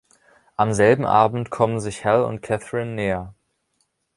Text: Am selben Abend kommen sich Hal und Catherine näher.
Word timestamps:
Am 0.55 0.73
selben 0.73 1.05
Abend 1.05 1.51
kommen 1.51 1.79
sich 1.79 2.05
Hal 2.05 2.23
und 2.23 2.41
Catherine 2.41 2.95
näher. 2.95 3.35